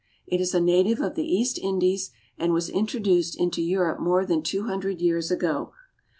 It 0.25 0.41
is 0.41 0.55
a 0.55 0.59
native 0.59 0.99
of 0.99 1.13
the 1.13 1.23
East 1.31 1.59
Indies, 1.59 2.09
and 2.35 2.53
was 2.53 2.69
introduced 2.71 3.39
into 3.39 3.61
Europe 3.61 3.99
more 3.99 4.25
than 4.25 4.41
two 4.41 4.63
hundred 4.63 4.99
years 4.99 5.29
ago. 5.29 5.73